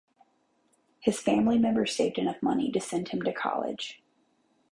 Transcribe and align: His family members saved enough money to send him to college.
His 0.99 1.19
family 1.21 1.59
members 1.59 1.95
saved 1.95 2.17
enough 2.17 2.41
money 2.41 2.71
to 2.71 2.81
send 2.81 3.09
him 3.09 3.21
to 3.21 3.31
college. 3.31 4.01